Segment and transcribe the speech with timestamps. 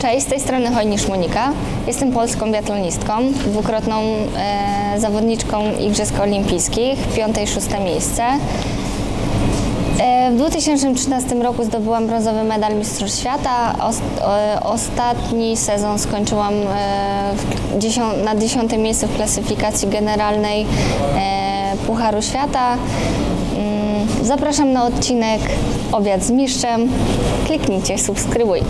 [0.00, 1.52] Cześć, z tej strony Hojnisz Monika.
[1.86, 4.02] Jestem polską biatlonistką, dwukrotną
[4.36, 8.22] e, zawodniczką Igrzysk Olimpijskich, piąte i szóste miejsce.
[10.00, 13.74] E, w 2013 roku zdobyłam brązowy medal Mistrzostw Świata.
[13.80, 17.34] Os, e, ostatni sezon skończyłam e,
[17.78, 20.66] dziesią, na dziesiątym miejscu w klasyfikacji generalnej
[21.16, 22.76] e, Pucharu Świata.
[23.56, 25.40] Mm, Zapraszam na odcinek
[25.92, 26.88] Obiad z Mistrzem.
[27.46, 28.60] Kliknijcie subskrybuj.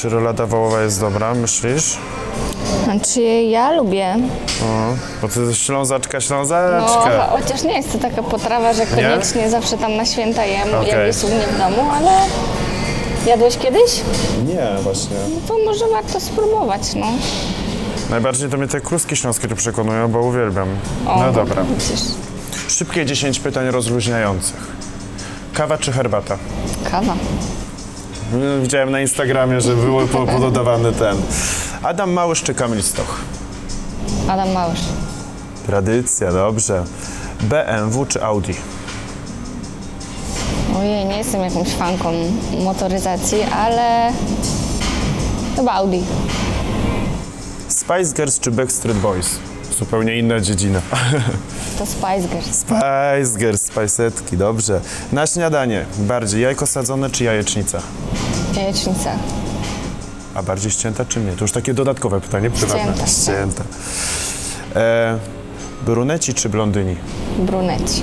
[0.00, 1.98] Czy rolada wołowa jest dobra, myślisz?
[2.84, 4.16] Znaczy ja lubię,
[4.62, 7.26] O, bo ty jesteś ślązaczka, no, ślązaczka.
[7.30, 11.06] chociaż nie jest to taka potrawa, że koniecznie zawsze tam na święta jem, jak Okej.
[11.06, 12.10] jest u mnie w domu, ale
[13.26, 14.00] jadłeś kiedyś?
[14.46, 15.16] Nie, właśnie.
[15.34, 17.06] No to może warto spróbować, no.
[18.10, 20.68] Najbardziej to mnie te kluski śląskie tu przekonują, bo uwielbiam.
[21.06, 21.62] O, No dobra.
[21.64, 22.00] Widzisz,
[22.68, 24.66] Szybkie 10 pytań rozluźniających.
[25.54, 26.38] Kawa czy herbata?
[26.90, 27.14] kawa.
[28.62, 31.16] Widziałem na Instagramie, że było po- pododawany ten.
[31.82, 33.20] Adam Małysz czy Kamil Stoch?
[34.28, 34.80] Adam Małysz.
[35.66, 36.84] Tradycja, dobrze.
[37.40, 38.52] BMW czy Audi?
[40.78, 42.12] Ojej, nie jestem jakąś fanką
[42.64, 44.12] motoryzacji, ale
[45.56, 45.98] chyba Audi.
[47.68, 49.38] Spice Girls czy Backstreet Boys?
[49.78, 50.80] Zupełnie inna dziedzina.
[51.80, 52.56] To Spice Girls.
[52.56, 54.80] Spice Girls, spajsetki, dobrze.
[55.12, 57.78] Na śniadanie bardziej jajko sadzone czy jajecznica?
[58.56, 59.10] Jajecznica.
[60.34, 61.32] A bardziej ścięta czy nie?
[61.32, 62.82] To już takie dodatkowe pytanie prywatne.
[62.92, 63.06] Ścięta.
[63.06, 63.64] Ścięta.
[64.76, 65.18] E,
[65.86, 66.96] bruneci czy blondyni?
[67.38, 68.02] Bruneci.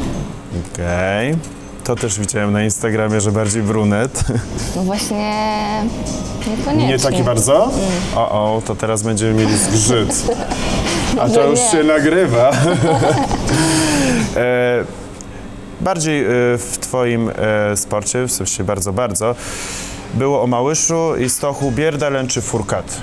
[0.74, 1.38] Okej.
[1.84, 4.24] To też widziałem na Instagramie, że bardziej brunet.
[4.76, 5.34] No właśnie
[6.48, 6.88] niekoniecznie.
[6.88, 7.72] Nie taki bardzo?
[8.16, 10.24] O, o, to teraz będziemy mieli zgrzyt.
[11.22, 11.72] A to Może już nie.
[11.72, 12.52] się nagrywa.
[14.36, 14.84] e,
[15.82, 19.36] bardziej e, w twoim e, sporcie, w sensie bardzo, bardzo,
[20.14, 23.02] było o Małyszu i Stochu Bierdalen czy Furkat?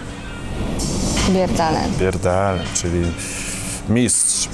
[1.31, 1.91] Bierdalen.
[1.99, 3.13] Bierdalen, czyli
[3.89, 4.49] mistrz.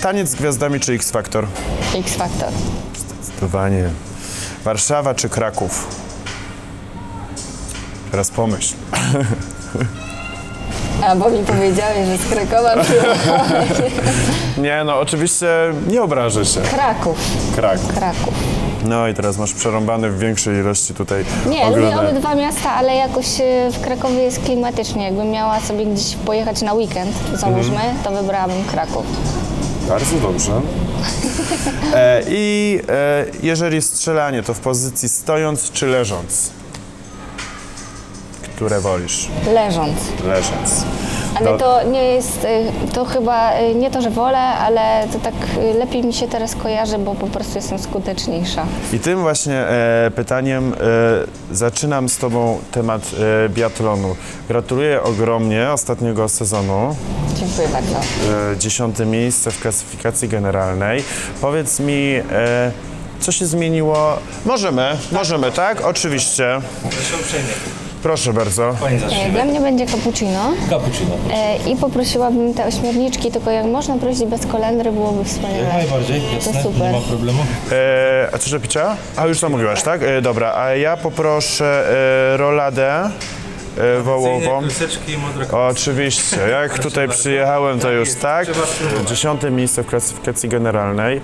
[0.00, 1.46] Taniec z gwiazdami czy X-Factor?
[1.94, 2.52] X Factor.
[2.96, 3.90] Zdecydowanie.
[4.64, 5.86] Warszawa czy Kraków?
[8.10, 8.74] Teraz pomyśl.
[11.04, 13.70] A bo mi powiedziałeś, że z Krakowa przyjechałeś.
[14.58, 15.46] Nie, no oczywiście
[15.88, 16.60] nie obrażę się.
[16.60, 17.18] Kraków.
[17.56, 17.80] Krak.
[17.80, 18.34] Kraków.
[18.84, 23.40] No i teraz masz przerąbany w większej ilości tutaj Nie, lubię obydwa miasta, ale jakoś
[23.40, 25.04] e, w Krakowie jest klimatycznie.
[25.04, 29.06] Jakbym miała sobie gdzieś pojechać na weekend, załóżmy, to wybrałabym Kraków.
[29.88, 30.52] Bardzo dobrze.
[31.94, 36.50] E, I e, jeżeli strzelanie, to w pozycji stojąc czy leżąc?
[38.56, 39.28] Które wolisz?
[39.54, 39.96] Leżąc.
[40.24, 40.84] Leżąc.
[41.34, 45.18] Ale Do- to nie jest, e, to chyba e, nie to, że wolę, ale to
[45.18, 48.66] tak e, lepiej mi się teraz kojarzy, bo po prostu jestem skuteczniejsza.
[48.92, 50.76] I tym właśnie e, pytaniem e,
[51.56, 53.02] zaczynam z Tobą temat
[53.46, 54.16] e, biatlonu.
[54.48, 56.96] Gratuluję ogromnie ostatniego sezonu.
[57.34, 57.94] Dziękuję bardzo.
[58.52, 61.04] e, dziesiąte miejsce w klasyfikacji generalnej.
[61.40, 62.70] Powiedz mi, e,
[63.20, 64.16] co się zmieniło?
[64.44, 65.84] Możemy, możemy, tak?
[65.84, 66.60] Oczywiście.
[66.82, 67.85] Proszę uprzejmie.
[68.06, 68.74] Proszę bardzo.
[68.80, 69.30] Pani E.
[69.30, 71.10] Dla mnie będzie cappuccino Cappuccino.
[71.32, 75.68] e, i poprosiłabym te ośmiorniczki, tylko jak można prosić bez kolendry, byłoby Jak wspaniale.
[75.72, 76.80] najbardziej, jasne, super.
[76.80, 77.38] nie ma problemu.
[77.72, 78.96] E, a co, że picia?
[79.16, 80.02] A już zamówiłaś, tak?
[80.02, 81.84] E, dobra, a ja poproszę
[82.34, 83.10] e, roladę
[83.78, 84.62] e, wołową.
[84.62, 84.66] I
[85.52, 88.46] Oczywiście, jak tutaj przyjechałem, to już tak.
[88.48, 89.08] Trzeba spróbować.
[89.08, 91.20] Dziesiąte miejsce w klasyfikacji generalnej.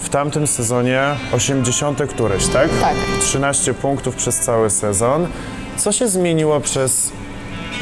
[0.00, 1.02] W tamtym sezonie
[1.32, 2.68] 80 któreś, tak?
[2.80, 2.94] Tak.
[3.20, 5.26] 13 punktów przez cały sezon.
[5.76, 7.12] Co się zmieniło przez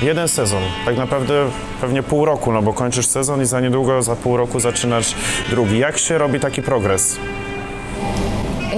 [0.02, 0.62] jeden sezon?
[0.84, 4.60] Tak naprawdę pewnie pół roku, no bo kończysz sezon i za niedługo, za pół roku
[4.60, 5.14] zaczynasz
[5.50, 5.78] drugi.
[5.78, 7.16] Jak się robi taki progres?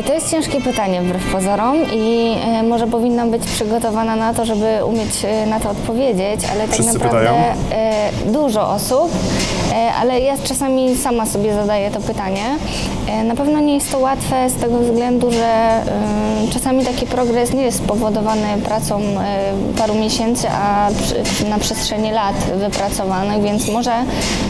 [0.03, 4.79] To jest ciężkie pytanie wbrew pozorom i e, może powinnam być przygotowana na to, żeby
[4.87, 7.55] umieć e, na to odpowiedzieć, ale tak Wszyscy naprawdę pytają?
[7.73, 9.11] e, dużo osób,
[10.01, 12.43] ale ja czasami sama sobie zadaję to pytanie.
[13.25, 15.81] Na pewno nie jest to łatwe z tego względu, że
[16.53, 19.01] czasami taki progres nie jest spowodowany pracą
[19.79, 20.89] paru miesięcy, a
[21.49, 23.93] na przestrzeni lat wypracowanych, więc może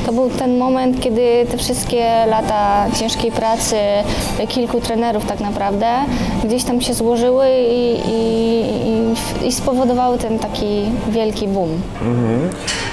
[0.07, 3.77] to był ten moment, kiedy te wszystkie lata ciężkiej pracy
[4.49, 5.87] kilku trenerów tak naprawdę
[6.45, 8.65] gdzieś tam się złożyły i, i,
[9.43, 11.71] i, i spowodowały ten taki wielki boom.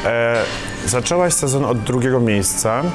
[0.06, 0.36] E,
[0.86, 2.82] zaczęłaś sezon od drugiego miejsca.
[2.82, 2.88] E,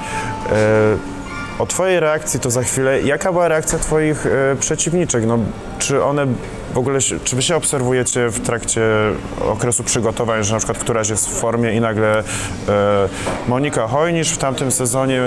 [1.59, 3.03] o Twojej reakcji to za chwilę.
[3.03, 5.27] Jaka była reakcja Twoich e, przeciwniczek?
[5.27, 5.39] No,
[5.79, 6.27] czy one
[6.76, 8.82] W ogóle, czy wy się obserwujecie w trakcie
[9.49, 12.23] okresu przygotowań, że na przykład któraś jest w formie i nagle e,
[13.49, 15.20] Monika Hojnisz w tamtym sezonie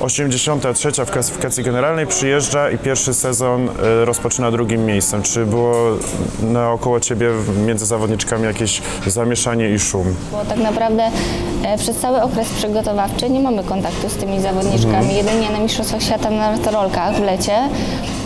[0.00, 5.22] 83 w klasyfikacji generalnej przyjeżdża i pierwszy sezon e, rozpoczyna drugim miejscem.
[5.22, 5.74] Czy było
[6.42, 7.30] naokoło ciebie
[7.66, 10.14] między zawodniczkami jakieś zamieszanie i szum?
[10.32, 11.10] Bo tak naprawdę
[11.64, 16.30] e, przez cały okres przygotowawczy nie mamy kontaktu z tymi zawodniczkami, jedynie na Mistrzostwach Świata
[16.30, 17.68] na nartorolkach w lecie,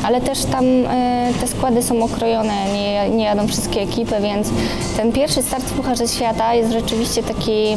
[0.06, 4.48] ale też tam e, te składy są okrojone, nie, nie jadą wszystkie ekipy, więc
[4.96, 7.76] ten pierwszy start w Pucharze Świata jest rzeczywiście taki,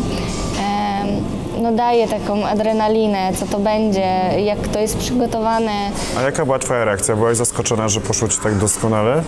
[1.61, 4.05] no daje taką adrenalinę, co to będzie,
[4.45, 5.71] jak to jest przygotowane.
[6.17, 7.15] A jaka była twoja reakcja?
[7.15, 9.21] Byłaś zaskoczona, że poszło ci tak doskonale?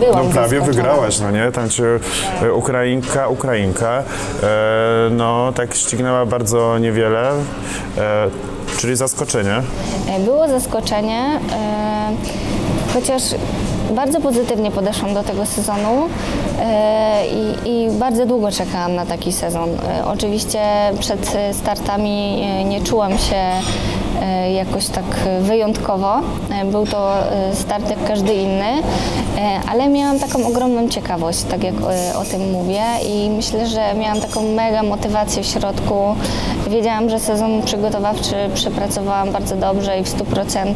[0.00, 1.52] Byłam No prawie wygrałaś, no nie?
[1.52, 1.84] Tam cię
[2.42, 4.02] e, Ukrainka, Ukrainka,
[4.42, 4.46] e,
[5.10, 7.30] no tak ścignęła bardzo niewiele,
[7.98, 8.28] e,
[8.78, 9.62] czyli zaskoczenie.
[10.16, 11.20] E, Było zaskoczenie,
[11.52, 12.10] e,
[12.94, 13.22] chociaż
[13.94, 16.08] bardzo pozytywnie podeszłam do tego sezonu
[16.60, 19.68] e, i, i bardzo długo czekałam na taki sezon.
[19.70, 20.60] E, Oczywiście
[20.98, 23.36] przed e, startami nie czułam się
[24.54, 25.04] jakoś tak
[25.40, 26.20] wyjątkowo.
[26.70, 27.12] Był to
[27.52, 28.82] start jak każdy inny,
[29.70, 31.74] ale miałam taką ogromną ciekawość, tak jak
[32.20, 35.94] o tym mówię i myślę, że miałam taką mega motywację w środku.
[36.70, 40.58] Wiedziałam, że sezon przygotowawczy przepracowałam bardzo dobrze i w 100%.
[40.58, 40.74] Em,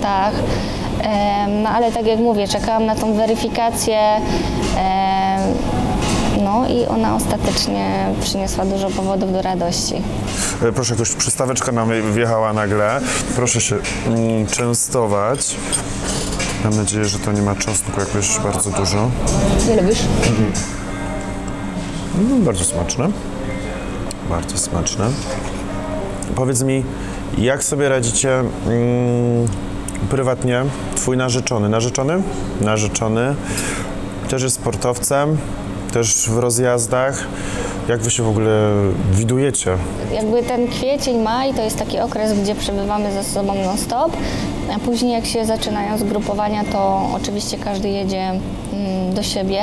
[1.62, 3.98] No ale tak jak mówię, czekałam na tą weryfikację.
[6.44, 9.94] No i ona ostatecznie przyniosła dużo powodów do radości.
[10.62, 13.00] E, Proszę, jakaś przystaweczka nam wjechała nagle.
[13.36, 13.76] Proszę się
[14.06, 15.56] mm, częstować.
[16.64, 19.10] Mam nadzieję, że to nie ma czosnku jakoś bardzo dużo.
[19.68, 19.98] Nie lubisz?
[22.18, 23.08] Mm, bardzo smaczne.
[24.30, 25.10] Bardzo smaczne.
[26.34, 26.84] Powiedz mi,
[27.38, 29.48] jak sobie radzicie mm,
[30.10, 30.64] prywatnie
[30.96, 31.68] twój narzeczony?
[31.68, 32.22] Narzeczony?
[32.60, 33.34] Narzeczony.
[34.28, 35.36] Też jest sportowcem,
[35.92, 37.26] też w rozjazdach.
[37.88, 38.70] Jak wy się w ogóle
[39.12, 39.70] widujecie?
[40.14, 44.12] Jakby ten kwiecień, maj to jest taki okres, gdzie przebywamy ze sobą non-stop,
[44.76, 48.20] a później jak się zaczynają zgrupowania, to oczywiście każdy jedzie
[48.72, 49.62] mm, do siebie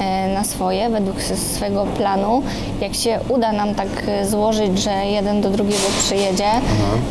[0.00, 2.42] e, na swoje, według s- swego planu.
[2.80, 6.50] Jak się uda nam tak e, złożyć, że jeden do drugiego przyjedzie,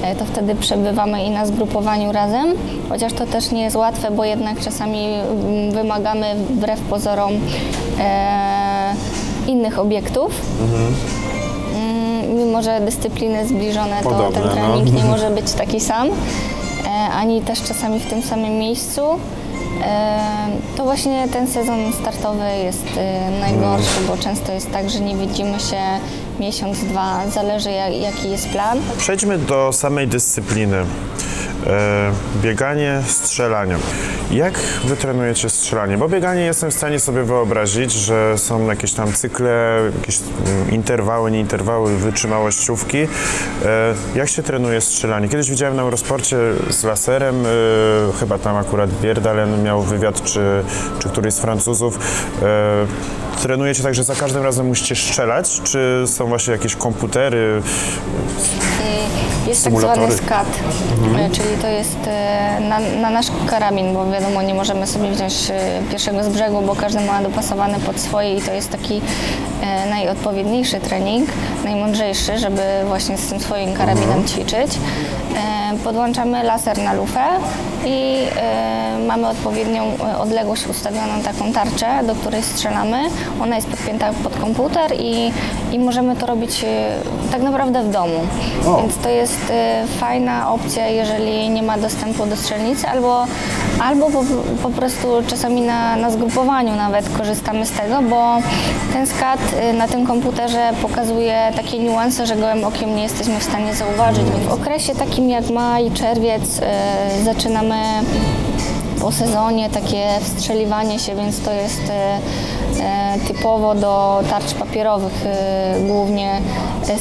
[0.04, 2.48] e, to wtedy przebywamy i na zgrupowaniu razem,
[2.90, 7.32] chociaż to też nie jest łatwe, bo jednak czasami mm, wymagamy wbrew pozorom
[9.48, 10.42] innych obiektów.
[11.74, 14.52] Mm, mimo że dyscypliny zbliżone, to Podobne, ten no.
[14.52, 19.02] trening nie może być taki sam, e, ani też czasami w tym samym miejscu.
[19.84, 20.20] E,
[20.78, 25.60] to właśnie ten sezon startowy jest e, najgorszy, bo często jest tak, że nie widzimy
[25.60, 25.82] się
[26.40, 28.80] miesiąc, dwa, zależy jak, jaki jest plan.
[28.98, 30.78] Przejdźmy do samej dyscypliny.
[31.68, 32.12] E,
[32.42, 33.75] bieganie, strzelanie.
[34.31, 35.98] Jak wy trenujecie strzelanie?
[35.98, 41.31] Bo bieganie jestem w stanie sobie wyobrazić, że są jakieś tam cykle, jakieś mm, interwały,
[41.31, 42.98] nie interwały, wytrzymałościówki.
[42.98, 43.08] E,
[44.16, 45.30] jak się trenuje strzelanie?
[45.30, 46.38] Kiedyś widziałem na Eurosporcie
[46.69, 47.50] z laserem, e,
[48.20, 50.63] chyba tam akurat Bierdalen miał wywiad, czy,
[51.00, 52.00] czy któryś z Francuzów.
[53.42, 57.62] Trenujecie tak, że za każdym razem musicie strzelać, czy są właśnie jakieś komputery,
[59.48, 60.48] Jest tak zwany skat,
[61.20, 65.34] e, czyli to jest e, na, na nasz karabin, bo wiadomo, nie możemy sobie wziąć
[65.52, 69.02] e, pierwszego z brzegu, bo każdy ma dopasowany pod swoje i to jest taki
[69.90, 71.30] najodpowiedniejszy trening,
[71.64, 74.72] najmądrzejszy, żeby właśnie z tym swoim karabinem ćwiczyć.
[75.36, 77.24] E, Podłączamy laser na lufę
[77.86, 82.98] i e, mamy odpowiednią e, odległość ustawioną taką tarczę, do której strzelamy.
[83.41, 85.31] Ona jest podpięta pod komputer i,
[85.72, 86.67] i możemy to robić e,
[87.31, 88.19] tak naprawdę w domu.
[88.81, 93.25] Więc to jest e, fajna opcja, jeżeli nie ma dostępu do strzelnicy, albo,
[93.81, 94.24] albo po,
[94.63, 98.38] po prostu czasami na, na zgrupowaniu nawet korzystamy z tego, bo
[98.93, 103.43] ten skat e, na tym komputerze pokazuje takie niuanse, że gołym okiem nie jesteśmy w
[103.43, 104.24] stanie zauważyć.
[104.50, 107.66] W okresie takim jak maj, czerwiec e, zaczynamy
[109.01, 112.19] po sezonie takie wstrzeliwanie się, więc to jest e,
[112.83, 116.41] e, typowo do tarcz papierowych e, głównie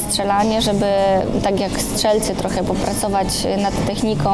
[0.09, 0.85] strzelanie, żeby
[1.43, 4.29] tak jak strzelcy trochę popracować nad techniką,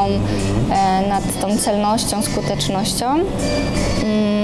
[1.10, 3.06] nad tą celnością, skutecznością.
[3.06, 4.44] Mm,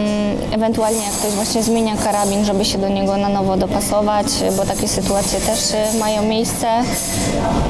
[0.52, 4.26] Ewentualnie jak ktoś właśnie zmienia karabin, żeby się do niego na nowo dopasować,
[4.58, 5.60] bo takie sytuacje też
[6.00, 6.68] mają miejsce.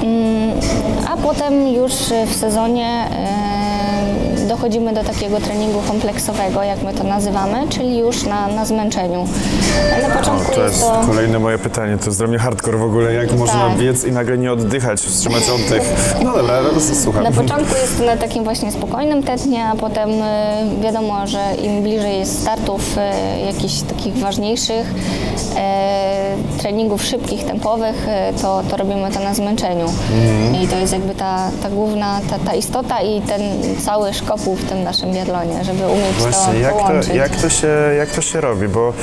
[0.03, 0.59] Mm,
[1.13, 1.93] A potem już
[2.27, 3.09] w sezonie
[4.59, 9.27] dochodzimy do takiego treningu kompleksowego, jak my to nazywamy, czyli już na, na zmęczeniu.
[10.01, 11.01] Na O, początku to jest jest to...
[11.07, 11.97] kolejne moje pytanie.
[11.97, 13.13] To jest dla mnie hardcore w ogóle.
[13.13, 13.77] Jak można Tak.
[13.77, 15.81] biec i nagle nie oddychać, wstrzymać oddech?
[16.23, 16.55] No dobra,
[17.03, 17.23] słucham.
[17.23, 20.23] Na początku jest na takim właśnie spokojnym tętnie, a potem y,
[20.81, 28.07] wiadomo, że im bliżej jest startów y, jakichś takich ważniejszych, y, treningów szybkich, tempowych,
[28.41, 29.85] to, to robimy to na zmęczeniu.
[30.63, 33.41] I to jest jakby ta, ta główna, ta, ta istota i ten
[33.85, 37.07] cały szkopuł w tym naszym biatlonie, żeby umieć Właśnie, to jak połączyć.
[37.09, 38.67] to, jak, to się, jak to się robi?
[38.67, 38.93] Bo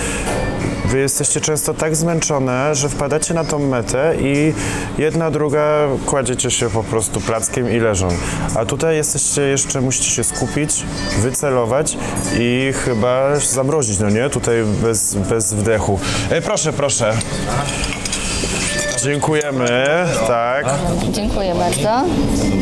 [0.86, 4.52] wy jesteście często tak zmęczone, że wpadacie na tą metę i
[4.98, 8.08] jedna, druga kładziecie się po prostu plackiem i leżą.
[8.54, 10.84] A tutaj jesteście jeszcze, musicie się skupić,
[11.18, 11.98] wycelować
[12.38, 14.30] i chyba zamrozić, no nie?
[14.30, 15.98] Tutaj bez, bez wdechu.
[16.30, 17.14] E, proszę, proszę.
[19.06, 19.66] Dziękujemy,
[20.26, 20.66] tak.
[21.10, 21.88] Dziękuję bardzo.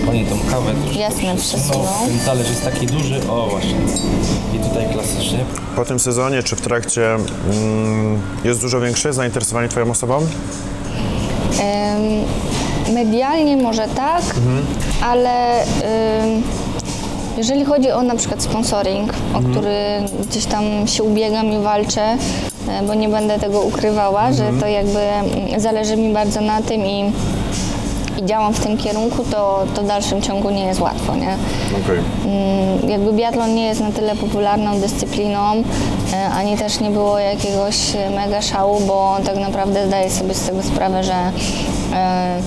[0.06, 1.86] Pani tą kawę też Jasne, przesunął.
[2.06, 3.74] Ten talerz jest taki duży, o właśnie.
[4.54, 5.38] I tutaj klasycznie.
[5.76, 10.18] Po tym sezonie, czy w trakcie, mm, jest dużo większe zainteresowanie Twoją osobą?
[10.18, 10.26] Ym,
[12.94, 14.22] Medialnie może tak,
[15.02, 16.42] ale ym,
[17.36, 19.76] jeżeli chodzi o na przykład sponsoring, o który
[20.30, 22.16] gdzieś tam się ubiegam i walczę,
[22.86, 27.12] bo nie będę tego ukrywała, że to jakby mm, zależy mi bardzo na tym i,
[28.18, 31.36] i działam w tym kierunku, to, to w dalszym ciągu nie jest łatwo, nie?
[31.84, 31.98] Okej.
[32.24, 35.62] Mm, jakby biatlon nie jest na tyle popularną dyscypliną,
[36.12, 40.46] e, ani też nie było jakiegoś e, mega szału, bo tak naprawdę zdaję sobie z
[40.46, 41.14] tego sprawę, że
[41.92, 42.40] e,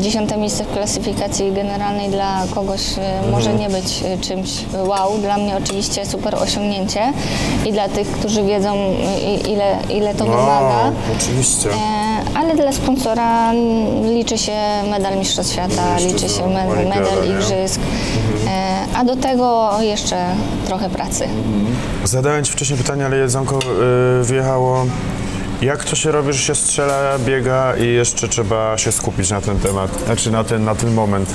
[0.00, 4.50] dziesiąte miejsce w klasyfikacji generalnej dla kogoś e, może nie być e, czymś
[4.86, 5.18] wow.
[5.18, 7.12] Dla mnie oczywiście super osiągnięcie
[7.66, 8.74] i dla tych, którzy wiedzą
[9.26, 10.84] i- ile, ile to wymaga.
[10.90, 11.68] No, oczywiście.
[11.70, 12.00] E,
[12.34, 13.52] Ale dla sponsora
[14.14, 14.52] liczy się
[14.90, 17.28] medal Mistrzostw Świata, liczy się to me- olimpiada, medal?
[17.30, 17.80] Igrzysk,
[18.46, 20.26] e, a do tego jeszcze
[20.66, 21.24] trochę pracy.
[22.04, 24.84] Zadałem Ci wcześniej pytanie, ale jedzonko y, wjechało.
[25.62, 29.58] Jak to się robi, że się strzela, biega i jeszcze trzeba się skupić na ten
[29.58, 31.34] temat, znaczy na ten, na ten moment?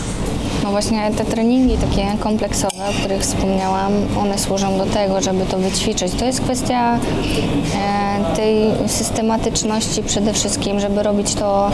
[0.64, 5.58] No właśnie te treningi takie kompleksowe, o których wspomniałam, one służą do tego, żeby to
[5.58, 6.14] wyćwiczyć.
[6.14, 11.72] To jest kwestia e, tej systematyczności przede wszystkim, żeby robić to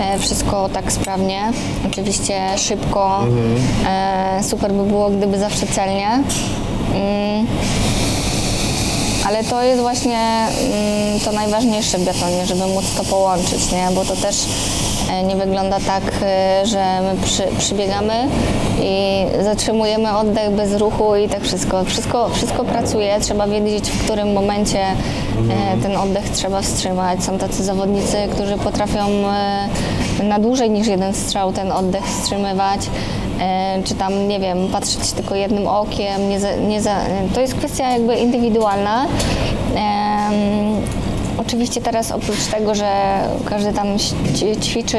[0.00, 1.52] e, wszystko tak sprawnie,
[1.86, 3.26] oczywiście szybko.
[3.86, 6.08] E, super by było, gdyby zawsze celnie.
[6.94, 7.46] Mm.
[9.26, 13.88] Ale to jest właśnie mm, to najważniejsze w biatlonie, żeby móc to połączyć, nie?
[13.94, 14.36] bo to też
[15.10, 18.28] e, nie wygląda tak, e, że my przy, przybiegamy
[18.82, 21.84] i zatrzymujemy oddech bez ruchu i tak wszystko.
[21.84, 27.24] Wszystko, wszystko pracuje, trzeba wiedzieć, w którym momencie e, ten oddech trzeba wstrzymać.
[27.24, 29.08] Są tacy zawodnicy, którzy potrafią
[30.22, 32.80] na dłużej niż jeden strzał ten oddech wstrzymywać.
[33.40, 36.96] E, czy tam, nie wiem, patrzeć tylko jednym okiem, nie za, nie za,
[37.34, 39.06] to jest kwestia jakby indywidualna.
[41.38, 43.86] Oczywiście teraz oprócz tego, że każdy tam
[44.62, 44.98] ćwiczy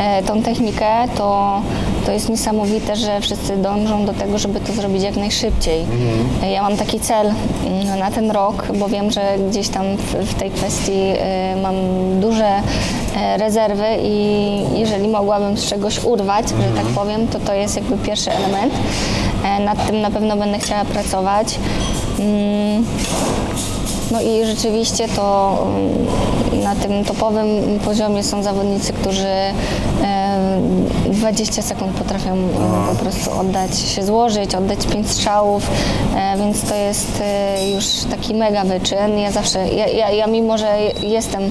[0.00, 1.60] e, tą technikę, to,
[2.06, 5.84] to jest niesamowite, że wszyscy dążą do tego, żeby to zrobić jak najszybciej.
[6.42, 7.32] E, Ja mam taki cel
[7.66, 11.74] mm, na ten rok, bo wiem, że gdzieś tam w, tej kwestii e, mam
[13.36, 18.30] rezerwy i jeżeli mogłabym z czegoś urwać, że tak powiem, to to jest jakby pierwszy
[18.32, 18.74] element.
[19.44, 21.58] E, Nad tym na pewno będę chciała pracować.
[22.20, 22.84] Mm,
[24.10, 29.26] no i rzeczywiście to mm, na tym topowym poziomie są zawodnicy, którzy
[31.24, 32.50] 20 sekund potrafią mm,
[32.88, 35.70] po prostu oddać, się złożyć, oddać pięć strzałów,
[36.16, 39.18] e, więc to jest e, już taki mega wyczyn.
[39.18, 41.42] Ja zawsze, ja, ja, ja mimo, że jestem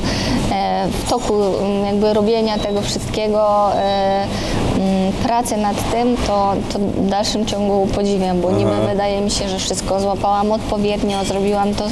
[0.52, 7.10] e, w toku mm, jakby robienia tego wszystkiego, mm, pracy nad tym, to, to w
[7.10, 11.86] dalszym ciągu podziwiam, bo niby wydaje mi się, że wszystko złapałam odpowiednio, zrobiłam to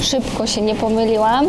[0.00, 1.46] szybko, się nie pomyliłam,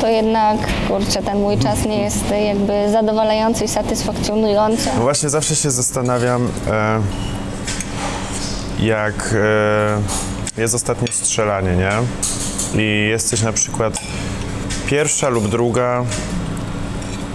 [0.00, 0.56] to jednak,
[0.88, 4.88] kurczę, ten mój czas nie jest jakby zadowalający i satysfakcjonujący.
[4.98, 7.00] No właśnie zawsze się zastanawiam, e,
[8.80, 9.34] jak
[10.56, 11.90] e, jest ostatnie strzelanie, nie?
[12.82, 13.98] I jesteś na przykład
[14.86, 16.04] pierwsza lub druga,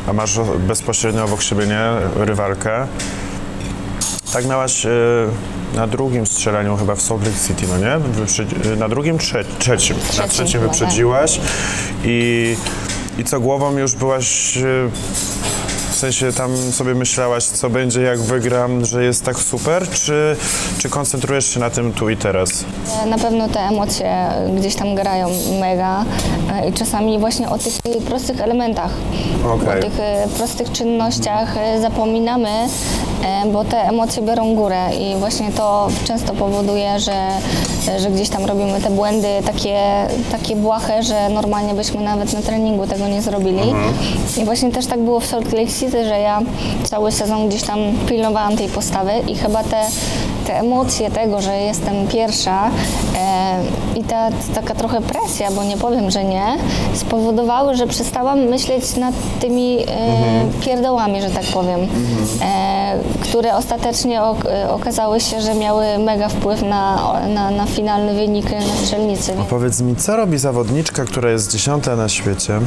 [0.08, 1.82] a masz bezpośrednio obok siebie, nie?
[2.16, 2.88] Rywalkę.
[4.34, 4.90] Tak miałaś e,
[5.76, 8.76] na drugim strzelaniu chyba w Salt Lake City, no nie?
[8.76, 9.96] Na drugim, trze- trzecim.
[10.18, 10.70] Na Trzecim tak.
[10.70, 11.40] wyprzedziłaś
[12.04, 12.56] i,
[13.18, 14.58] i co głową już byłaś
[16.01, 20.36] sensie tam sobie myślałaś, co będzie, jak wygram, że jest tak super, czy,
[20.77, 22.65] czy koncentrujesz się na tym tu i teraz?
[23.03, 24.27] E, Na pewno te emocje
[24.58, 25.29] gdzieś tam grają
[25.60, 26.05] mega
[26.53, 28.91] e, i czasami właśnie o tych prostych elementach,
[29.46, 29.79] Okej.
[29.79, 32.50] o tych e, prostych czynnościach zapominamy
[33.54, 37.28] bo te emocje biorą górę i właśnie to często powoduje, że,
[38.00, 39.80] że gdzieś tam robimy te błędy takie,
[40.32, 43.74] takie błahe, że normalnie byśmy nawet na treningu tego nie zrobili.
[44.38, 46.42] I właśnie też tak było w Salt Lake City, że ja
[46.84, 49.86] cały sezon gdzieś tam pilnowałam tej postawy i chyba te,
[50.48, 52.70] te emocje tego, że jestem pierwsza
[53.18, 56.58] e, i ta taka trochę presja, bo nie powiem, że nie,
[56.94, 59.86] spowodowały, że przestałam myśleć nad tymi e,
[60.62, 61.80] pierdołami, że tak powiem,
[62.42, 62.92] e,
[63.24, 68.75] które ostatecznie ok, okazały się, że miały mega wpływ na, na, na finalny wynik na
[68.84, 69.34] strzelnicy.
[69.50, 72.60] Powiedz mi, co robi zawodniczka, która jest dziesiąta na świecie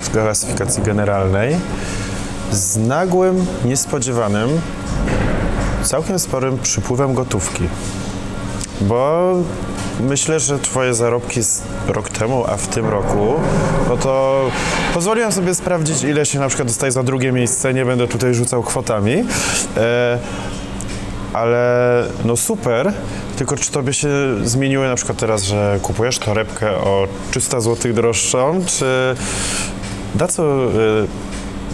[0.00, 1.56] w klasyfikacji generalnej
[2.52, 4.60] z nagłym, niespodziewanym,
[5.82, 7.68] całkiem sporym przypływem gotówki?
[8.80, 9.32] Bo
[10.02, 13.34] myślę, że twoje zarobki z rok temu, a w tym roku,
[13.88, 14.40] no to
[14.94, 18.62] pozwoliłem sobie sprawdzić, ile się na przykład dostaje za drugie miejsce, nie będę tutaj rzucał
[18.62, 19.24] kwotami.
[19.76, 20.18] E,
[21.32, 22.92] ale no super,
[23.36, 24.08] tylko czy tobie się
[24.44, 29.14] zmieniły na przykład teraz, że kupujesz torebkę o 300 zł droższą, czy
[30.14, 31.29] da co y,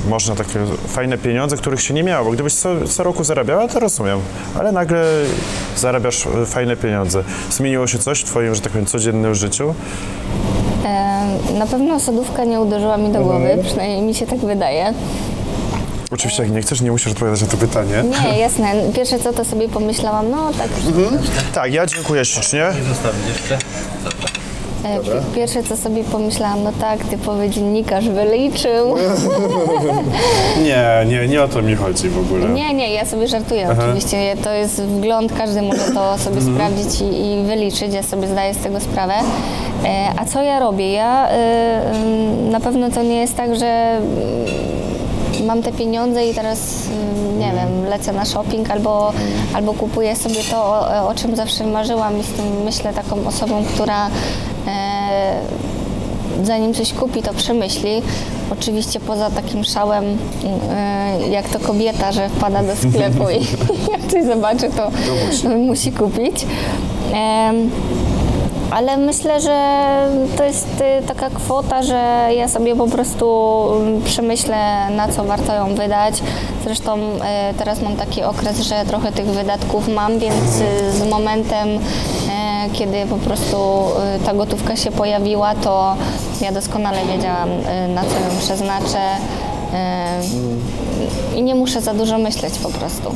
[0.08, 0.58] można takie
[0.88, 4.20] fajne pieniądze, których się nie miało, bo gdybyś co, co roku zarabiała, to rozumiem,
[4.58, 5.04] ale nagle
[5.76, 7.24] zarabiasz y, fajne pieniądze.
[7.50, 9.74] Zmieniło się coś w twoim, że tak powiem, codziennym życiu?
[10.84, 11.26] E,
[11.58, 14.94] na pewno sodówka nie uderzyła mi do głowy, przynajmniej mi się tak wydaje.
[16.10, 18.04] Oczywiście jak nie chcesz, nie musisz odpowiadać na to pytanie.
[18.24, 18.72] Nie, jasne.
[18.94, 20.68] Pierwsze co to sobie pomyślałam, no tak.
[21.54, 22.70] Tak, ja dziękuję ślicznie.
[22.76, 23.54] Nie zostawić jeszcze?
[23.54, 24.35] E,
[25.02, 28.94] pi- Pierwsze co sobie pomyślałam, no tak, typowy dziennikarz wyliczył.
[30.64, 32.48] Nie, nie, nie o to mi chodzi w ogóle.
[32.48, 34.36] Nie, nie, ja sobie żartuję oczywiście.
[34.44, 38.58] To jest wgląd, każdy może to sobie sprawdzić i, i wyliczyć, ja sobie zdaję z
[38.58, 39.14] tego sprawę.
[39.84, 40.92] E, a co ja robię?
[40.92, 46.34] Ja e, ym, na pewno to nie jest tak, że mm, mam te pieniądze i
[46.34, 46.58] teraz,
[47.38, 49.12] nie wiem, lecę na shopping albo,
[49.54, 52.18] albo kupuję sobie to, o, o czym zawsze marzyłam.
[52.18, 54.10] Jestem, myślę, taką osobą, która e,
[56.42, 58.02] zanim coś kupi, to przemyśli.
[58.52, 63.40] Oczywiście poza takim szałem, y, jak to kobieta, że wpada do sklepu i
[63.92, 64.90] jak coś zobaczy, to,
[65.56, 65.92] musi.
[65.92, 66.46] kupić.
[68.70, 69.58] Ale myślę, że
[70.36, 70.68] to jest
[71.02, 73.26] y, taka kwota, że ja sobie po prostu
[73.80, 76.22] mm, przemyślę, na co warto ją wydać.
[76.64, 77.10] Zresztą y,
[77.58, 81.68] teraz mam taki okres, że trochę tych wydatków mam, więc y, z momentem,
[82.72, 83.56] kiedy po prostu
[84.16, 85.96] y, ta gotówka się pojawiła, to
[86.40, 89.16] ja doskonale wiedziałam, y, na co ją przeznaczę.
[91.34, 93.14] y, I nie muszę za dużo myśleć po prostu.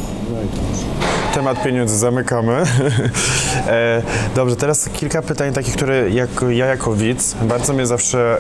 [1.35, 2.53] Temat pieniędzy zamykamy.
[3.67, 4.03] e,
[4.35, 8.39] dobrze, teraz kilka pytań takich, które jako, ja jako widz bardzo mnie zawsze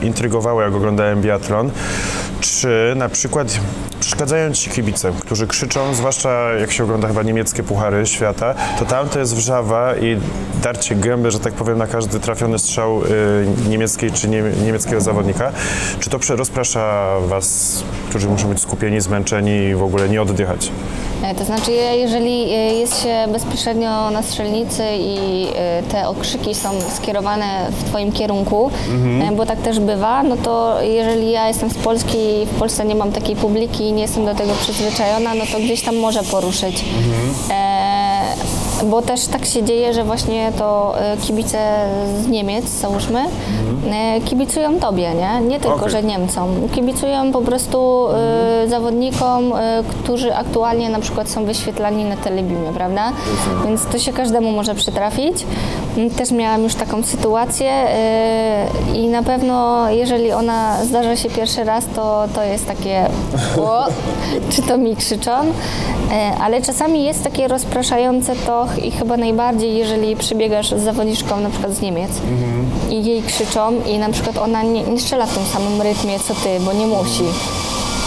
[0.00, 1.70] e, intrygowały, jak oglądałem biatlon.
[2.40, 3.58] Czy na przykład
[4.12, 9.08] przeszkadzają ci kibice, którzy krzyczą, zwłaszcza jak się ogląda chyba niemieckie puchary świata, to tam
[9.08, 10.20] to jest wrzawa i
[10.62, 13.08] darcie gęby, że tak powiem, na każdy trafiony strzał y,
[13.68, 15.52] niemieckiej czy nie, niemieckiego zawodnika.
[16.00, 20.70] Czy to rozprasza was, którzy muszą być skupieni, zmęczeni i w ogóle nie oddychać?
[21.22, 26.54] E, To znaczy, je- jeżeli e, jest się bezpośrednio na strzelnicy i e, te okrzyki
[26.54, 28.70] są skierowane w Twoim kierunku,
[29.28, 32.84] e, bo tak też bywa, no to jeżeli ja jestem z Polski i w Polsce
[32.84, 36.22] nie mam takiej publiki i nie jestem do tego przyzwyczajona, no to gdzieś tam może
[36.22, 36.84] poruszyć.
[37.50, 37.91] E,
[38.82, 41.58] bo też tak się dzieje, że właśnie to e, kibice
[42.22, 43.20] z Niemiec, załóżmy,
[43.90, 45.48] e, kibicują tobie, nie?
[45.48, 45.90] Nie tylko, Okej.
[45.90, 46.68] że Niemcom.
[46.74, 53.12] Kibicują po prostu e, zawodnikom, e, którzy aktualnie na przykład są wyświetlani na telebimie, prawda?
[53.64, 55.46] Więc to się każdemu może przytrafić.
[55.96, 57.72] Mm, Też miałam już taką sytuację
[58.94, 63.06] i na pewno jeżeli ona zdarza się pierwszy raz, to, to jest takie
[63.60, 63.84] o,
[64.52, 65.30] czy to mi krzyczą,
[66.40, 71.72] ale czasami jest takie rozpraszające to i chyba najbardziej, jeżeli przybiegasz z zawodniczką na przykład
[71.72, 72.10] z Niemiec
[72.90, 76.34] i jej krzyczą i na przykład ona nie, nie strzela w tym samym rytmie co
[76.34, 77.24] ty, bo nie musi.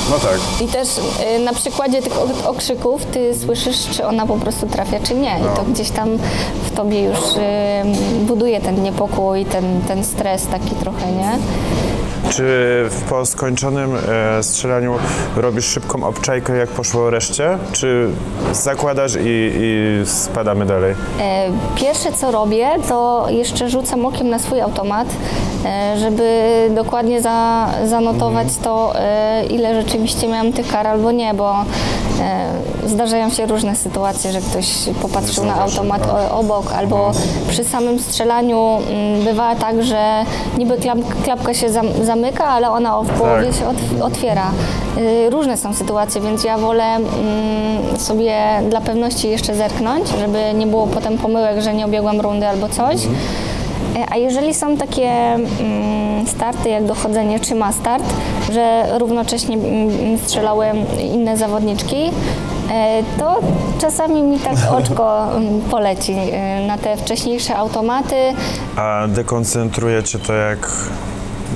[0.10, 0.40] No tak.
[0.62, 0.88] I też
[1.38, 5.36] y, na przykładzie tych ok- okrzyków ty słyszysz, czy ona po prostu trafia, czy nie.
[5.40, 6.10] I to gdzieś tam
[6.72, 11.32] w tobie już y, buduje ten niepokój, ten, ten stres taki trochę, nie?
[12.36, 12.44] Czy
[12.90, 13.92] w- po skończonym
[14.40, 14.94] e, strzelaniu
[15.36, 17.58] robisz szybką obczajkę, jak poszło reszcie?
[17.72, 18.10] Czy
[18.54, 20.96] zakładasz i, i spadamy dalej?
[21.22, 25.08] E, Pierwsze co robię, to jeszcze rzucam okiem na swój automat,
[25.66, 31.56] e, żeby dokładnie za, zanotować to, e, ile rzeczywiście miałam tych kar albo nie, bo
[32.86, 34.66] Zdarzają się różne sytuacje, że ktoś
[35.02, 36.36] popatrzył na zauważył, automat no.
[36.36, 37.12] o- obok, albo
[37.50, 40.24] przy samym strzelaniu mm, bywa tak, że
[40.58, 43.56] niby klap, klapka się zam, zamyka, ale ona w połowie Tak.
[43.56, 44.52] się otw- otwiera.
[44.98, 48.36] Y, Różne są sytuacje, więc ja wolę mm, sobie
[48.70, 52.96] dla pewności jeszcze zerknąć, żeby nie było potem pomyłek, że nie obiegłam rundy albo coś.
[53.96, 58.04] E, A jeżeli są takie mm, starty jak dochodzenie czy ma start,
[58.54, 60.66] że równocześnie mm, strzelały
[61.14, 61.96] inne zawodniczki,
[62.72, 63.36] e, to
[63.82, 65.28] czasami mi tak oczko
[65.72, 68.16] poleci e, na te wcześniejsze automaty.
[68.76, 70.68] A dekoncentruje cię to jak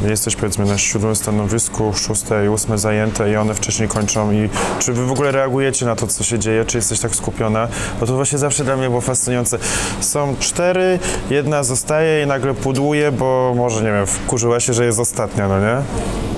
[0.08, 4.94] jesteś powiedzmy na siódmym stanowisku, szóste i ósme zajęte i one wcześniej kończą i czy
[4.94, 7.68] wy w ogóle reagujecie na to, co się dzieje, czy jesteś tak skupiona?
[8.00, 9.58] Bo to właśnie zawsze dla mnie było fascynujące.
[10.00, 15.00] Są cztery, jedna zostaje i nagle pudłuje, bo może, nie wiem, wkurzyła się, że jest
[15.00, 15.76] ostatnia, no nie?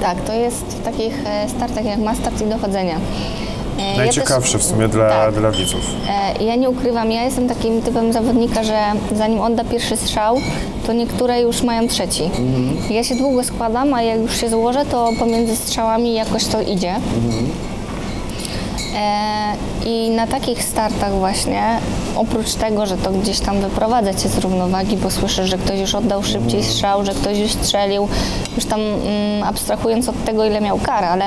[0.01, 2.97] Tak, to jest w takich e, startach jak ma start i dochodzenie.
[3.79, 5.33] E, ja Najciekawsze w sumie dla, Tak.
[5.35, 5.81] dla widzów.
[6.39, 8.79] E, Ja nie ukrywam, ja jestem takim typem zawodnika, że
[9.15, 10.37] zanim odda pierwszy strzał,
[10.87, 12.29] to niektóre już mają trzeci.
[12.89, 16.95] Ja się długo składam, a jak już się złożę, to pomiędzy strzałami jakoś to idzie.
[18.95, 19.31] E,
[19.85, 21.63] I na takich startach właśnie,
[22.15, 25.95] oprócz tego, że to gdzieś tam wyprowadza cię z równowagi, bo słyszysz, że ktoś już
[25.95, 28.07] oddał szybciej strzał, że ktoś już strzelił,
[28.55, 31.25] już tam mm, abstrahując od tego, ile miał kar, ale,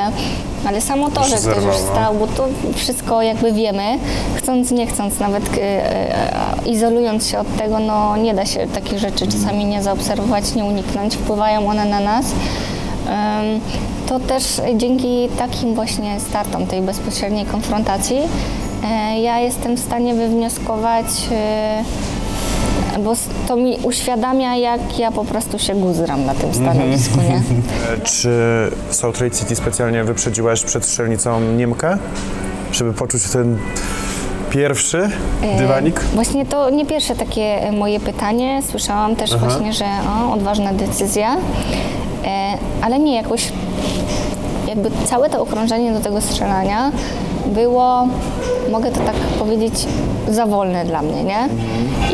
[0.66, 1.92] ale samo to, że ktoś już no.
[1.92, 3.98] stał, bo to wszystko jakby wiemy,
[4.36, 8.98] chcąc, nie chcąc, nawet e, e, izolując się od tego, no nie da się takich
[8.98, 12.26] rzeczy czasami nie zaobserwować, nie uniknąć, wpływają one na nas.
[13.08, 13.60] Em,
[14.08, 18.18] To też dzięki takim właśnie startom tej bezpośredniej konfrontacji
[18.84, 21.84] e, ja jestem w stanie wywnioskować, e,
[22.98, 23.12] bo
[23.48, 27.36] to mi uświadamia, jak ja po prostu się guzram na tym stanowisku, nie?
[27.36, 28.28] E, Czy
[28.88, 31.98] w South Trade City specjalnie wyprzedziłaś przed strzelnicą Niemkę,
[32.72, 33.58] żeby poczuć ten
[34.50, 35.10] pierwszy
[35.58, 36.00] dywanik?
[36.00, 38.62] Właśnie to nie pierwsze takie e, moje pytanie.
[38.70, 41.36] Słyszałam też właśnie, że o, odważna decyzja,
[42.24, 43.52] e, ale nie jakoś
[44.68, 46.92] jakby całe to okrążenie do tego strzelania
[47.46, 48.06] było,
[48.70, 49.86] mogę to tak powiedzieć,
[50.28, 51.48] za wolne dla mnie, nie?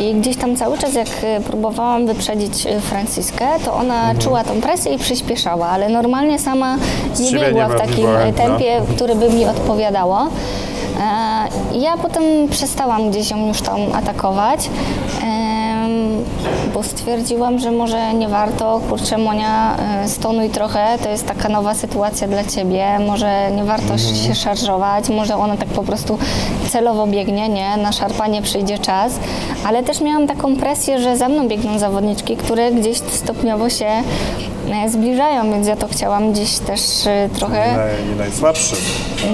[0.05, 4.61] I gdzieś tam cały czas, jak e, próbowałam wyprzedzić e, Franciskę, to ona czuła tą
[4.61, 6.77] presję i przyspieszała, ale normalnie sama
[7.21, 8.45] nie biegła w takim e, chętna.
[8.45, 10.19] tempie, które by mi odpowiadało.
[10.23, 14.71] E, Ja potem przestałam gdzieś ją już tam atakować,
[15.23, 15.40] em,
[16.75, 21.75] bo stwierdziłam, że może nie warto, kurczę Monia, e, stonuj trochę, to jest taka nowa
[21.75, 26.19] sytuacja dla Ciebie, może nie warto się szarżować, może ona tak po prostu
[26.69, 29.13] celowo biegnie, nie, na szarpanie przyjdzie czas,
[29.67, 33.87] ale też miałam taką presję, że za mną biegną zawodniczki, które gdzieś stopniowo się
[34.89, 37.77] zbliżają, więc ja to chciałam gdzieś też e, trochę...
[37.77, 38.77] Naj, najsłabszy.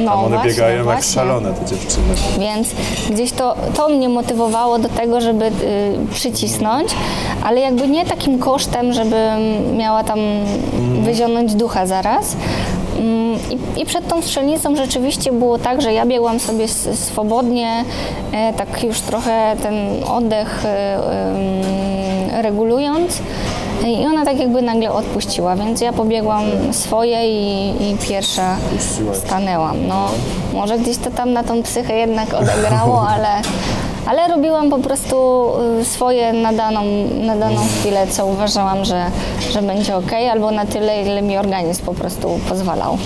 [0.05, 1.15] No Tam one właśnie, biegają jak właśnie.
[1.15, 2.15] szalone, te dziewczyny.
[2.39, 2.69] Więc
[3.11, 5.51] gdzieś to, to mnie motywowało do tego, żeby y,
[6.13, 6.91] przycisnąć,
[7.45, 9.17] ale jakby nie takim kosztem, żeby
[9.77, 10.19] miała tam
[11.03, 12.37] wyzionąć ducha zaraz.
[12.99, 17.85] Mm, I, I przed tą strzelnicą rzeczywiście było tak, że ja biegłam sobie swobodnie,
[18.33, 23.23] e, tak już trochę ten oddech e, regulując.
[23.85, 28.57] I ona tak jakby nagle odpuściła, więc ja pobiegłam swoje i, i pierwsza
[29.13, 29.87] stanęłam.
[29.87, 30.09] No,
[30.53, 33.29] może gdzieś to tam na tą psychę jednak odegrało, ale,
[34.07, 35.17] ale robiłam po prostu
[35.81, 36.83] y, swoje na daną,
[37.21, 39.05] na daną chwilę, co uważałam, że,
[39.51, 42.99] że będzie ok, albo na tyle, ile mi organizm po prostu pozwalał.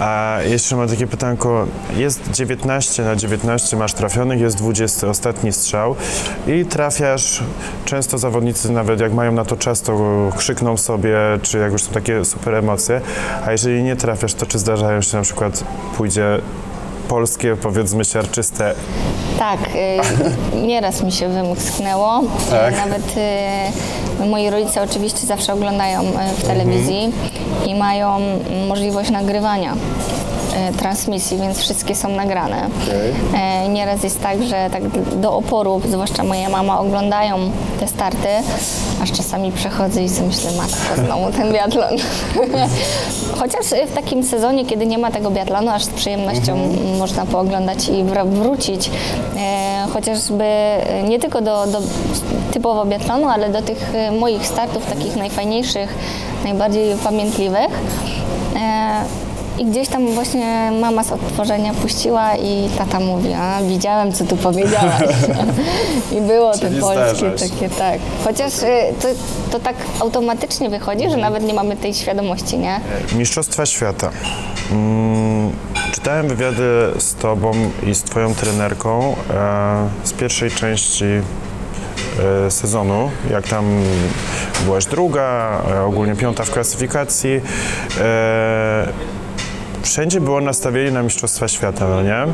[0.00, 1.66] A jeszcze mam takie pytanko.
[1.96, 5.96] Jest 19 na 19 masz trafionych, jest 20 ostatni strzał
[6.46, 7.42] i trafiasz.
[7.84, 9.98] Często zawodnicy nawet jak mają na to czas, to
[10.36, 13.00] krzykną sobie, czy jak już są takie super emocje.
[13.46, 15.64] A jeżeli nie trafiasz, to czy zdarzają się na przykład
[15.96, 16.40] pójdzie
[17.10, 18.74] polskie, powiedzmy siarczyste
[19.38, 19.60] Tak,
[20.54, 22.22] y, nieraz mi się wymknęło.
[22.50, 22.74] Tak.
[22.74, 23.16] Y, Nawet
[24.20, 26.02] y, moi rodzice oczywiście zawsze oglądają
[26.38, 27.12] w telewizji
[27.66, 28.20] i mają
[28.68, 29.74] możliwość nagrywania
[30.78, 32.66] transmisji, więc wszystkie są nagrane.
[33.66, 34.82] Y, Nieraz jest tak, że tak
[35.20, 37.38] do oporu, zwłaszcza moja mama, oglądają
[37.80, 38.28] te starty,
[39.02, 41.94] aż czasami przechodzę i sobie myślę, matko, znowu ten biatlon.
[43.40, 47.26] Chociaż y, w takim sezonie, kiedy nie ma tego biatlonu, aż z przyjemnością m, można
[47.26, 48.90] pooglądać i wr- wrócić
[49.36, 51.78] e, chociażby e, nie tylko do, do
[52.52, 55.94] typowo biatlonu, ale do tych e, moich startów takich najfajniejszych,
[56.44, 57.70] najbardziej pamiętliwych.
[59.60, 64.36] I gdzieś tam właśnie mama z odtworzenia puściła i tata mówi, a widziałem, co tu
[64.36, 65.02] powiedziałaś.
[66.16, 68.00] I było te Czyli polskie takie, tak.
[68.24, 68.66] Chociaż y,
[69.00, 69.08] to,
[69.50, 72.80] to tak automatycznie wychodzi, że nawet nie mamy tej świadomości, nie?
[73.16, 74.10] Mistrzostwa Świata.
[74.72, 75.50] Mm,
[75.86, 77.52] czy czytałem wywiady z tobą
[77.86, 83.82] i z twoją trenerką e, z pierwszej części e, sezonu, jak tam
[84.64, 87.40] byłaś druga, e, ogólnie piąta w klasyfikacji.
[88.00, 89.19] E,
[89.82, 92.26] wszędzie było nastawienie na Mistrzostwa Świata, no nie?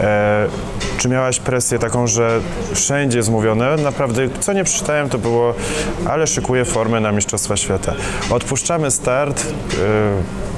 [0.00, 0.46] E,
[0.98, 2.40] czy miałaś presję taką, że
[2.74, 5.54] wszędzie jest mówione, naprawdę co nie przeczytałem to było,
[6.08, 7.94] ale szykuję formę na Mistrzostwa Świata.
[8.30, 9.76] Odpuszczamy start, e,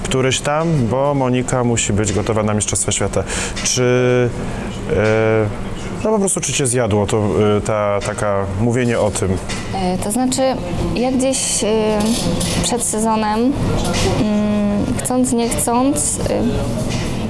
[0.05, 3.25] któryś tam, bo Monika musi być gotowa na Mistrzostwa Świata.
[3.65, 4.31] Czy
[4.97, 5.47] e,
[6.05, 7.17] no po prostu czy cię zjadło to
[7.57, 9.37] e, ta taka mówienie o tym?
[9.75, 10.43] E, To znaczy,
[10.95, 11.65] ja gdzieś
[12.63, 13.53] przed sezonem,
[14.21, 14.60] mm,
[14.99, 16.43] chcąc nie chcąc, e,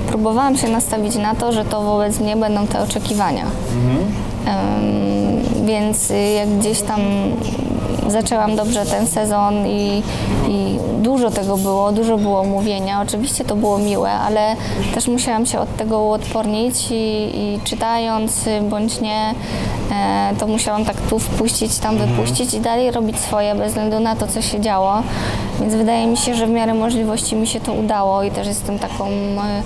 [0.08, 3.44] próbowałam się nastawić na to, że to wobec mnie będą te oczekiwania.
[4.46, 7.00] Em, Więc y, jak gdzieś tam
[8.10, 10.02] zaczęłam dobrze ten sezon i,
[10.48, 13.02] i dużo tego było, dużo było mówienia.
[13.02, 14.56] Oczywiście to było miłe, ale
[14.94, 19.34] też musiałam się od tego uodpornić i, i czytając bądź nie,
[19.92, 24.16] e, to musiałam tak tu wpuścić, tam wypuścić i dalej robić swoje bez względu na
[24.16, 25.02] to, co się działo.
[25.60, 28.78] Więc wydaje mi się, że w miarę możliwości mi się to udało i też jestem
[28.78, 29.62] taką e,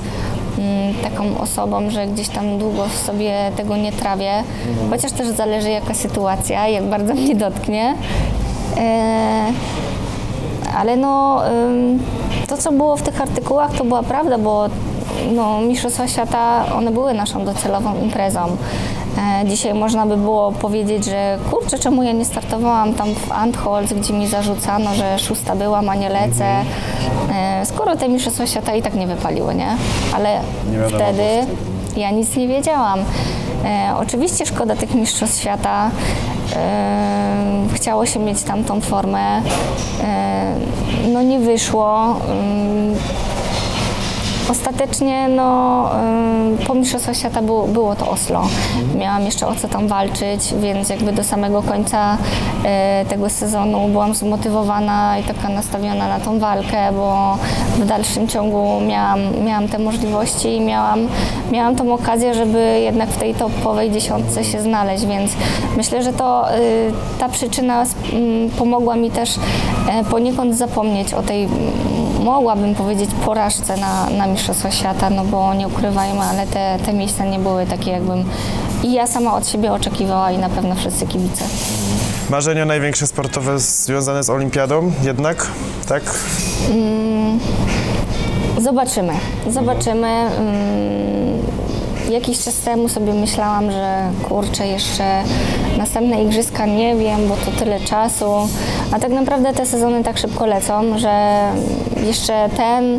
[1.02, 4.32] taką osobą, że gdzieś tam długo w sobie tego nie trawię,
[4.90, 7.94] chociaż też zależy jaka sytuacja, jak bardzo mnie dotknie.
[8.76, 9.46] E,
[10.76, 11.42] ale no,
[12.48, 14.68] to co było w tych artykułach to była prawda, bo
[15.32, 18.56] no, Mistrzostwa Świata, one były naszą docelową imprezą.
[19.18, 23.92] E, Dzisiaj można by było powiedzieć, że kurczę, czemu ja nie startowałam tam w Antholz,
[23.92, 26.44] gdzie mi zarzucano, że szósta byłam, a nie lecę.
[27.34, 29.68] E, Skoro te Mistrzostwa Świata i tak nie wypaliły, nie?
[30.14, 31.22] Ale Nie wtedy
[31.96, 32.98] ja nic nie wiedziałam.
[33.64, 35.90] E, oczywiście szkoda tych Mistrzostw Świata.
[37.74, 39.42] Chciało się mieć tamtą formę.
[41.12, 42.16] No nie wyszło.
[44.50, 45.90] Ostatecznie no,
[46.66, 48.42] po Mistrzostwach Świata było, było to Oslo.
[48.98, 52.16] Miałam jeszcze o co tam walczyć, więc jakby do samego końca
[52.64, 57.36] e, tego sezonu byłam zmotywowana i taka nastawiona na tą walkę, bo
[57.76, 61.08] w dalszym ciągu miałam, miałam te możliwości i miałam,
[61.50, 65.32] miałam tą okazję, żeby jednak w tej topowej dziesiątce się znaleźć, więc
[65.76, 69.34] myślę, że to y, ta przyczyna sp- m, pomogła mi też
[69.90, 71.50] e, poniekąd zapomnieć o tej, m,
[72.24, 77.24] mogłabym powiedzieć, porażce na, na Mistrzostwach Świata, no bo nie ukrywajmy, ale te, te miejsca
[77.24, 78.24] nie były takie, jakbym
[78.82, 81.44] i ja sama od siebie oczekiwała i na pewno wszyscy kibice.
[82.30, 85.46] Marzenia największe sportowe związane z olimpiadą jednak,
[85.88, 86.02] tak?
[88.58, 89.12] Zobaczymy.
[89.50, 90.08] Zobaczymy.
[90.08, 91.23] Mm,
[92.10, 95.22] Jakiś czas temu sobie myślałam, że kurczę, jeszcze
[95.78, 98.32] następne igrzyska nie wiem, bo to tyle czasu.
[98.92, 101.40] A tak naprawdę te sezony tak szybko lecą, że
[102.06, 102.98] jeszcze ten, y,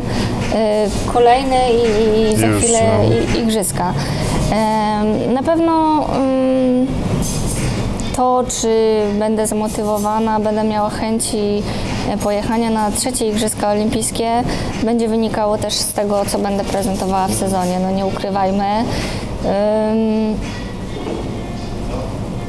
[1.12, 3.38] kolejny i, i za Już, chwilę no.
[3.38, 3.92] i, igrzyska.
[4.52, 6.86] Em, Na pewno ym,
[8.16, 11.62] to, czy będę zmotywowana, będę miała chęci
[12.22, 14.30] pojechania na trzecie Igrzyska Olimpijskie,
[14.82, 18.84] będzie wynikało też z tego, co będę prezentowała w sezonie, no nie ukrywajmy.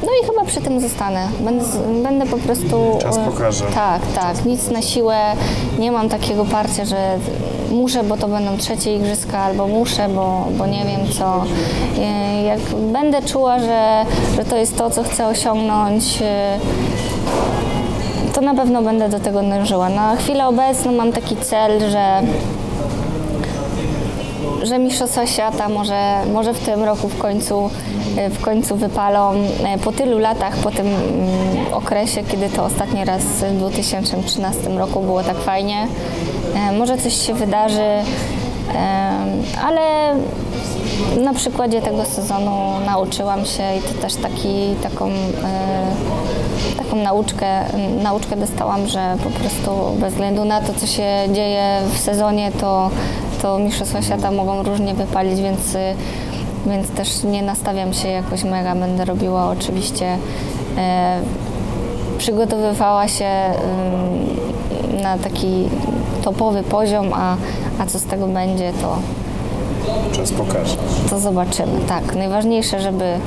[0.02, 1.28] No i chyba przy tym zostanę.
[1.40, 1.64] Będę,
[2.02, 2.98] będę po prostu.
[3.02, 3.64] Czas e, pokaże.
[3.64, 4.44] Tak, tak.
[4.44, 5.16] Nic na siłę.
[5.78, 7.18] Nie mam takiego parcia, że
[7.70, 11.44] muszę, bo to będą trzecie igrzyska, albo muszę, bo, bo nie wiem co.
[12.02, 12.60] E, Jak
[12.92, 14.04] będę czuła, że,
[14.36, 16.58] że to jest to, co chcę osiągnąć, e,
[18.38, 19.88] to na pewno będę do tego dążyła.
[19.88, 22.22] Na chwilę obecną mam taki cel, że
[24.62, 27.70] że Mistrzostwa Świata może, może w tym roku w końcu,
[28.30, 29.32] w końcu wypalą.
[29.64, 35.00] E, Po tylu latach, po tym mm, okresie, kiedy to ostatni raz w 2013 roku
[35.00, 35.88] było tak fajnie,
[36.54, 38.04] e, może coś się wydarzy, e,
[39.66, 39.80] ale
[41.24, 47.64] na przykładzie tego sezonu nauczyłam się i to też taki, taką, e, taką nauczkę,
[48.02, 52.90] nauczkę dostałam, że po prostu bez względu na to, co się dzieje w sezonie, to,
[53.42, 55.94] to Mistrzostwa Świata mogą różnie wypalić, więc, y,
[56.66, 58.74] więc też nie nastawiam się jakoś mega.
[58.74, 60.18] Będę robiła oczywiście,
[60.78, 61.20] e,
[62.18, 63.30] przygotowywała się
[65.02, 65.68] na taki
[66.22, 67.36] topowy poziom, a,
[67.78, 68.98] a co z tego będzie, to,
[70.12, 70.76] Czas pokaże.
[71.10, 71.72] to zobaczymy.
[71.88, 73.20] Tak, najważniejsze, żeby ym,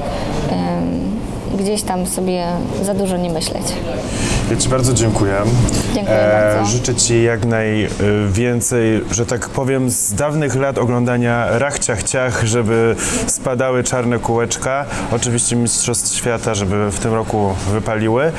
[1.59, 2.45] gdzieś tam sobie
[2.83, 3.63] za dużo nie myśleć.
[4.51, 5.33] Ja Ci bardzo dziękuję.
[5.93, 6.71] Dziękuję bardzo.
[6.71, 12.95] Życzę Ci jak najwięcej, że tak powiem, z dawnych lat oglądania rachciach ciach, żeby
[13.27, 14.85] spadały czarne kółeczka.
[15.11, 18.31] Oczywiście Mistrzostw Świata, żeby w tym roku wypaliły.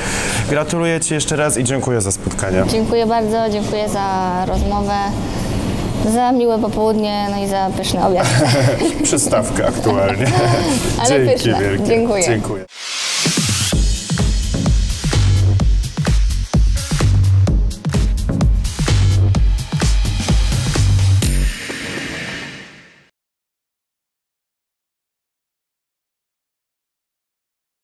[0.49, 2.63] Gratuluję Ci jeszcze raz i dziękuję za spotkanie.
[2.67, 4.05] Dziękuję bardzo, dziękuję za
[4.47, 4.93] rozmowę.
[6.11, 8.27] Za miłe popołudnie, no i za pyszny obiad.
[9.03, 10.25] Przystawka aktualnie.
[10.99, 11.59] Ale Dzięki pyszne.
[11.63, 11.83] wielkie.
[11.83, 12.23] Dziękuję.
[12.23, 12.65] Dziękuję.